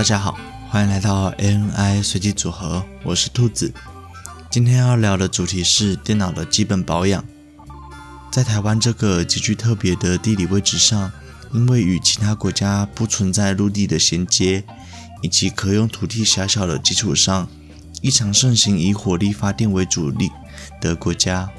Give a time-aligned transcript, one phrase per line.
[0.00, 0.38] 大家好，
[0.70, 3.70] 欢迎来到 ANI 随机组合，我是兔子。
[4.50, 7.22] 今天要聊的主题是电脑的基本保养。
[8.32, 11.12] 在台湾这个极具特别的地理位置上，
[11.52, 14.64] 因为与其他国家不存在陆地的衔接，
[15.20, 17.46] 以及可用土地狭小的基础上，
[18.00, 20.30] 异常盛行以火力发电为主力
[20.80, 21.50] 的国家，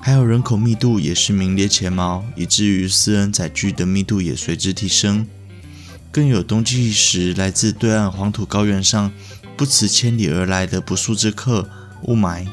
[0.00, 5.24] 还有人口密度也是名列前茅，以至于私人载具的密度也随之提升。
[6.12, 9.10] 更有冬季时来自对岸黄土高原上
[9.56, 11.70] 不辞千里而来的不速之客
[12.02, 12.46] 雾霾，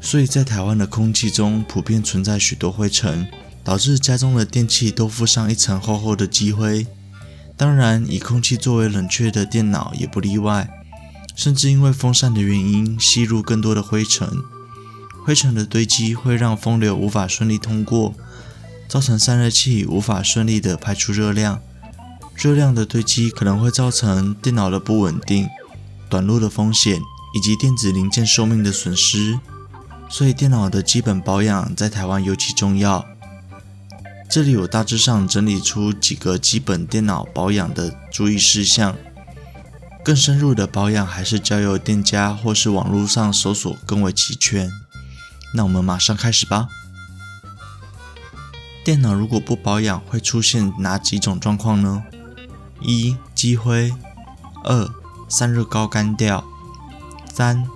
[0.00, 3.28] 所以在台湾的空气中普遍存在许多灰尘，
[3.62, 6.86] 导致家中的电器都附上一层厚厚的积灰。
[7.58, 10.70] 当然，以空气作为冷却的电脑也不例外。
[11.36, 14.28] 甚至因为风扇的原因，吸入更多的灰尘。
[15.24, 18.14] 灰尘的堆积会让风流无法顺利通过，
[18.88, 21.60] 造成散热器无法顺利的排出热量。
[22.36, 25.48] 热量的堆积可能会造成电脑的不稳定、
[26.08, 27.00] 短路的风险，
[27.34, 29.38] 以及电子零件寿命的损失。
[30.10, 33.04] 所以，电脑的基本保养在台湾尤其重要。
[34.28, 38.96] 这里我大致上整理出几个基本电脑保养的注意事项。
[40.04, 44.70] 更深入的保养，还是交由店家或是网络上搜索更为齐全。
[45.54, 46.68] 那我们马上开始吧。
[48.84, 52.02] 电脑如果不保养，会出现哪几种状况呢？
[52.84, 53.90] 一、积灰；
[54.62, 54.88] 二、
[55.28, 56.44] 散热膏干掉；
[57.32, 57.66] 三、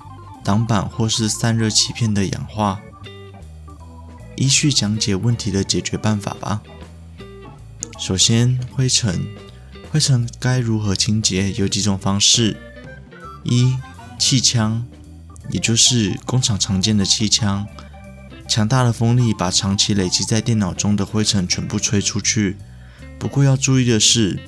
[0.44, 2.80] 挡板或是散热器片的氧化。
[4.36, 6.60] 依序讲解问题的解决办法吧。
[7.98, 9.26] 首先，灰尘。
[9.90, 11.50] 灰尘该如何清洁？
[11.52, 12.56] 有几种方式：
[13.42, 13.74] 一、
[14.18, 14.84] 气枪，
[15.48, 17.66] 也就是工厂常见的气枪，
[18.46, 22.58] 强大的风力把长期累积在电脑中的灰尘全部吹出去。
[23.18, 24.38] 不过要注意的是，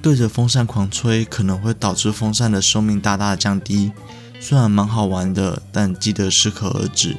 [0.00, 3.92] 对着风扇狂吹可能会导致风扇的寿命大大降低。
[4.40, 7.16] 虽然蛮好玩的，但记得适可而止。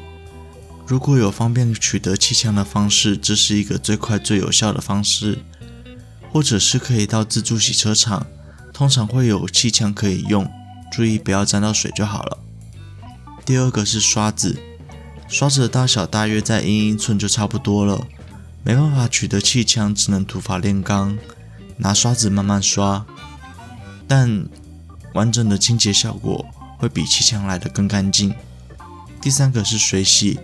[0.88, 5.40] 如果有方便取得气枪的方式，这是一个最快最有效的方式。
[6.32, 8.28] 或者是可以到自助洗车场，
[8.72, 10.48] 通常会有气枪可以用，
[10.92, 12.38] 注意不要沾到水就好了。
[13.44, 14.60] 第二个是刷子，
[15.28, 18.06] 刷子的大小大约在一英寸就差不多了，
[18.64, 21.18] 没办法取得气枪，只能土法炼钢，
[21.80, 23.06] 拿刷子慢慢刷，
[24.08, 24.46] 但
[25.14, 26.46] 完整的清洁效果
[26.78, 28.34] 会比气枪来的更干净。
[29.20, 30.40] 第三个是水洗，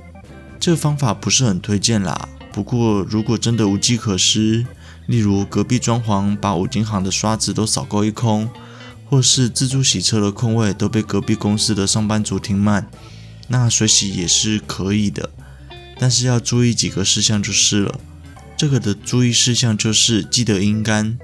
[0.60, 4.66] 这个方法不是很推荐啦，不过如果真的无计可施。
[5.08, 8.50] 例如隔壁装潢把五金行的刷子都扫购一空，
[9.08, 12.90] 或是自助洗车的空位都被隔壁公司的上班族停满，
[13.50, 15.30] 那水洗也是可以的，
[16.00, 18.00] 但是要注意几个事项就是了。
[18.58, 21.18] 这个的注意事项就是记得阴干，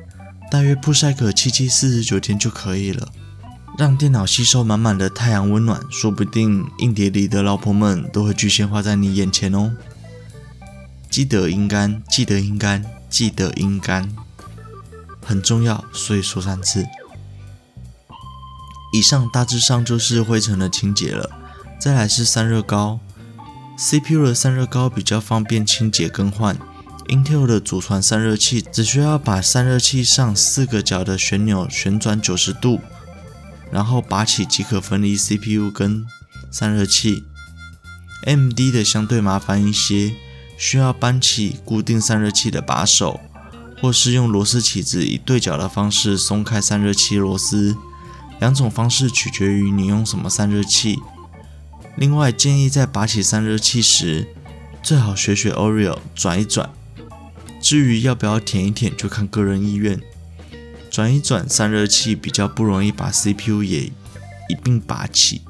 [0.50, 3.10] 大约曝晒个七七四十九天就可以了，
[3.78, 9.76] 让电脑吸收满满的太阳温暖，说不定硬碟里的老婆们都会具现化在你眼前哦。
[11.10, 12.86] 记得阴干，记得阴干。
[13.12, 14.16] 记得阴干
[15.22, 16.88] 很重要，所以说三次。
[18.94, 21.30] 以上大致上就是灰尘的清洁了。
[21.78, 23.02] 再来是散热膏
[23.78, 26.58] ，CPU 的散热膏比较方便清洁更换。
[27.08, 32.80] Intel 的祖传散热器只需要把散热器上四个角的旋钮旋转九十度，
[33.72, 36.06] 然后拔起即可分离 CPU 跟
[36.50, 37.26] 散热器。
[38.26, 40.14] AMD 的相对麻烦一些。
[40.58, 43.20] 需要搬起固定散热器的把手，
[43.82, 47.76] 或是用螺丝起子以对角的方式松开散热器螺丝。
[48.40, 51.00] 两种方式取决于你用什么散热器。
[51.96, 54.28] 另外，建议在拔起散热器时，
[54.84, 56.70] 最好学学 Oreo 转一转。
[57.72, 59.98] 至于要不要舔一舔，就看个人意愿。
[60.90, 65.44] 转一转散热器比较不容易把 CPU 也一并拔起。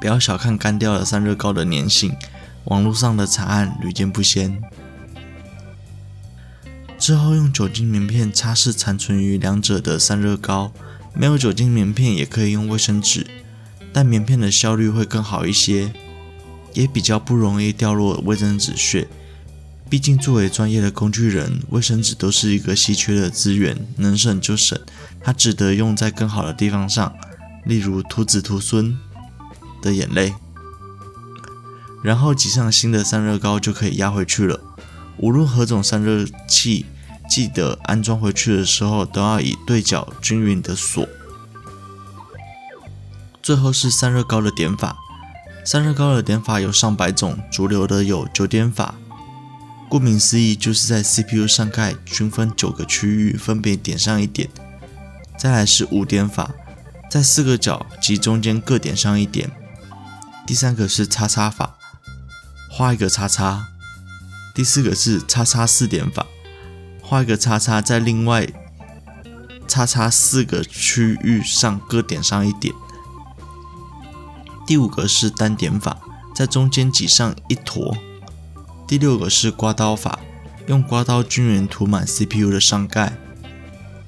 [0.00, 2.14] 不要小看干掉了散热膏的粘性。
[2.66, 4.62] 网络上的查案屡见不鲜。
[7.00, 10.70] 之后用酒精棉片擦拭残存于两者的散热膏，
[11.16, 13.26] 没有酒精棉片也可以用卫生纸，
[13.92, 15.92] 但棉片的效率会更好一些，
[16.74, 19.08] 也比较不容易掉落卫生纸屑。
[19.90, 24.78] 毕竟作为专业的工具人，卫生纸都是一个稀缺的资源，能省就省，
[25.22, 27.14] 它值得用在更好的地方上，
[27.64, 28.98] 例如徒子徒孙
[29.80, 30.34] 的眼泪。
[32.02, 34.60] 然后挤上新的散热膏就可以压回去了。
[35.16, 36.84] 无论何种散热器，
[37.28, 41.08] 记得安装回去的时候都要以对角均匀的锁。
[43.42, 44.96] 最后是散热膏的点法。
[45.64, 48.94] 散热膏的点法有上百种，主流的有九点法。
[49.88, 54.50] 顾名思义，就是在 CPU 上盖均分九个区域，分别点上一点。
[55.38, 56.50] 再来是五点法，
[57.10, 59.50] 在四个角及中间各点上一点。
[60.46, 61.78] 第三个是叉叉法，
[62.70, 63.68] 画一个叉叉。
[64.54, 66.26] 第四个是叉叉四点法，
[67.00, 68.48] 画一个叉叉，在另外
[69.68, 72.74] 叉叉四个区域上各点上一点。
[74.66, 75.98] 第五个是单点法，
[76.34, 77.96] 在中间挤上一坨。
[78.88, 80.18] 第六个是刮刀法，
[80.66, 83.18] 用刮刀均匀涂满 CPU 的上盖。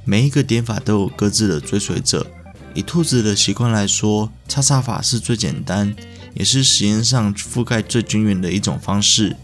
[0.07, 2.27] 每一个点法都有各自的追随者。
[2.73, 5.95] 以兔子的习惯来说，叉叉法是最简单，
[6.33, 9.37] 也是实验上覆盖最均匀的一种方式。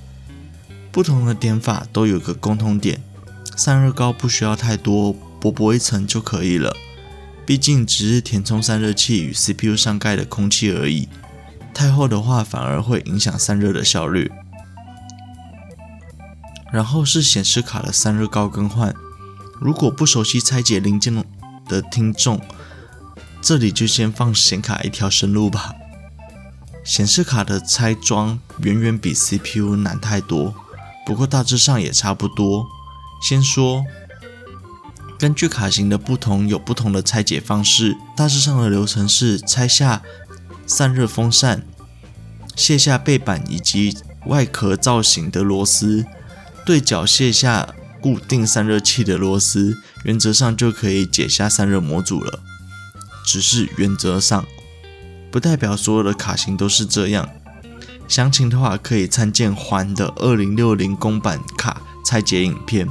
[0.91, 3.03] 不同的点法都有个共通点，
[3.55, 6.75] 散热膏不需要太多，薄薄一层就可以了。
[7.45, 11.07] 毕竟只是填充散热器与 CPU 上盖的空气而已，
[11.75, 14.33] 太厚的话反而会影响散热的效率。
[16.73, 18.95] 然后是显示卡的散热膏更换。
[19.61, 21.25] 如果不熟悉拆解零件
[21.69, 22.41] 的听众，
[23.41, 25.75] 这里就先放显卡一条生路吧。
[26.85, 30.55] 显示卡的拆装远远比 CPU 难太多，
[31.05, 32.67] 不过大致上也差不多。
[33.21, 33.85] 先说，
[35.19, 37.97] 根据卡型的不同，有不同的拆解方式。
[38.15, 40.03] 大致上的流程是：拆下
[40.67, 41.67] 散热风扇，
[42.55, 43.97] 卸下背板以及
[44.27, 46.05] 外壳造型的螺丝，
[46.67, 47.75] 对角卸下。
[47.99, 52.41] 固定散热器的螺丝，原则上就可以解下散热模组了。
[53.25, 54.47] 只是原则上，
[55.33, 57.29] 不代表所有的卡型都是这样。
[58.07, 62.87] 详情的话，可以参见环的二零六零公版卡拆解影片。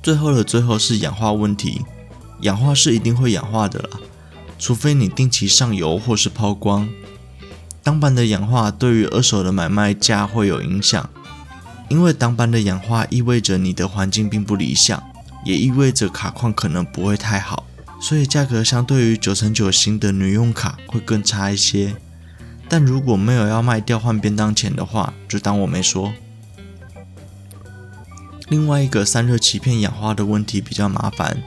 [0.00, 1.84] 最后的最后是氧化问题，
[2.42, 3.98] 氧化是一定会氧化的啦，
[4.56, 6.88] 除非你定期上油或是抛光。
[7.86, 11.08] 当板的氧化对于二手的买卖价会有影响。
[11.88, 15.00] 因为挡板的氧化意味着你的环境并不理想，
[15.44, 17.64] 也意味着卡况可能不会太好，
[18.00, 21.94] 所以价格相对于九成九新的女用卡会更差一些。
[22.68, 26.12] 但如果没有要卖掉换便当钱的话，就当我没说。
[28.48, 31.40] 另外一个散热鳍片氧化的问题比较麻烦，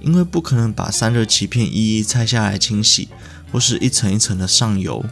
[0.00, 3.10] 因为不可能把散热鳍片一一拆下来清洗，
[3.52, 5.04] 或是一层一层的上油，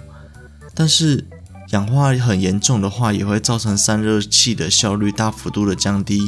[0.75, 1.27] 但是。
[1.71, 6.21] 氧化很严重的话，也会造成散热器的效率大幅度的降低。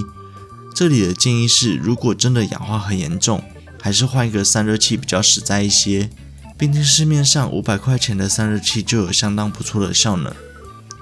[0.75, 3.45] 这里的建议是，如果真的氧化很严重，
[3.79, 6.09] 还是换一个散热器比较实在一些。
[6.57, 10.33] 毕竟市面上五百块钱的散热器就有相当不错的效能，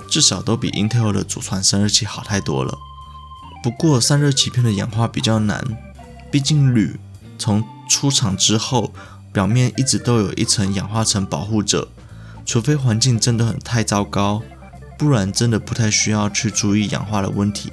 [0.09, 2.77] 至少都比 Intel 的祖传散热器好太多了。
[3.63, 5.65] 不过散热鳍片的氧化比较难，
[6.33, 6.99] 毕竟铝
[7.39, 8.93] 从出厂之后，
[9.33, 11.87] 表面一直都有一层氧化层保护着。
[12.45, 14.43] 除非环境真的很太糟糕，
[14.99, 17.71] 不然真的不太需要去注意氧化的问题。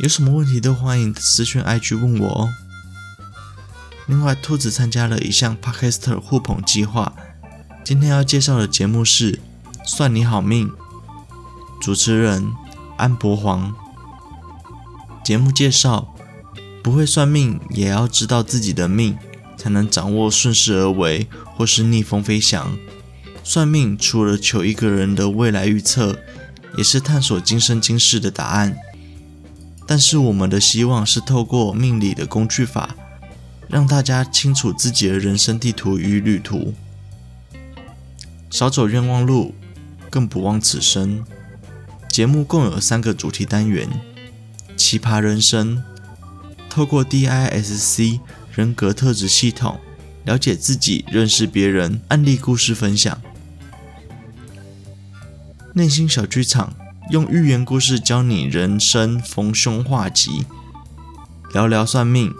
[0.00, 2.50] 有什么问题都欢迎私讯 IG 问我哦。
[4.06, 7.12] 另外，兔子参加了一项 Podcaster 互捧计划，
[7.84, 9.32] 今天要介绍的节目是
[9.84, 10.68] 《算你好命》，
[11.80, 12.52] 主持人
[12.96, 13.74] 安博黄。
[15.22, 16.12] 节目介绍：
[16.82, 19.16] 不会算命，也要知道自己的命。
[19.56, 22.76] 才能掌握顺势而为，或是逆风飞翔。
[23.44, 26.18] 算命除了求一个人的未来预测，
[26.76, 28.76] 也是探索今生今世的答案。
[29.86, 32.94] 但是我们的希望是透过命理的工具法，
[33.68, 36.72] 让大家清楚自己的人生地图与旅途，
[38.48, 39.54] 少走冤枉路，
[40.08, 41.24] 更不枉此生。
[42.08, 43.88] 节目共有三个主题单元：
[44.76, 45.82] 奇葩人生，
[46.70, 48.20] 透过 DISC。
[48.54, 49.80] 人格特质系统，
[50.24, 53.20] 了解自己，认识别人，案例故事分享。
[55.74, 56.74] 内心小剧场，
[57.10, 60.44] 用寓言故事教你人生逢凶化吉。
[61.54, 62.34] 聊聊算命，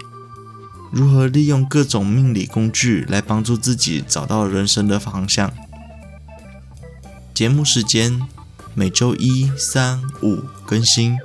[0.91, 5.51] 如何利用各种命理工具来帮助自己找到人生的方向。
[7.33, 8.21] 节目时间
[8.75, 11.17] 每周一、三、五更新，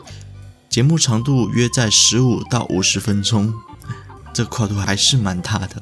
[0.69, 3.53] 节目长度约在十五到五十分钟。
[4.37, 5.81] 这跨度还是蛮大的。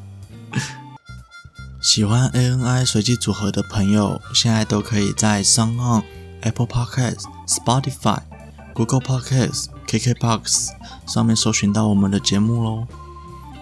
[1.82, 6.04] 喜欢 ANI 随机组合的朋友，现在都可以在 SoundOn、
[6.40, 8.22] Apple Podcasts、Spotify、
[8.74, 10.70] Google Podcasts、KKBox
[11.06, 12.88] 上面搜寻到我们的节目喽。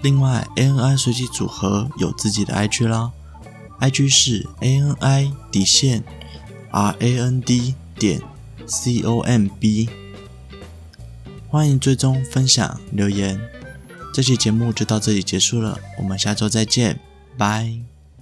[0.03, 3.11] 另外，ANI 随机组合有自己的 IG 啦
[3.79, 6.03] ，IG 是 ANI 底线
[6.71, 8.21] RAND 点
[8.67, 9.89] COMB，
[11.49, 13.41] 欢迎追踪、分享、留言。
[14.13, 16.99] 这期节目就到这里结束了，我们下周再见，
[17.35, 17.92] 拜。